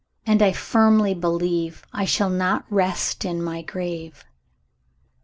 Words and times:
And 0.25 0.41
I 0.41 0.51
firmly 0.51 1.13
believe 1.13 1.85
I 1.93 2.05
shall 2.05 2.31
not 2.31 2.65
rest 2.71 3.23
in 3.23 3.39
my 3.39 3.61
grave." 3.61 4.25